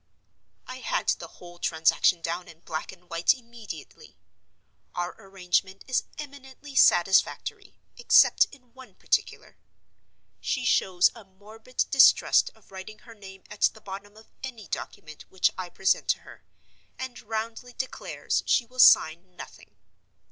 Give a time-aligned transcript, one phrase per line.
[0.65, 4.17] I had the whole transaction down in black and white immediately.
[4.95, 9.59] Our arrangement is eminently satisfactory, except in one particular.
[10.39, 15.29] She shows a morbid distrust of writing her name at the bottom of any document
[15.29, 16.43] which I present to her,
[16.97, 19.75] and roundly declares she will sign nothing.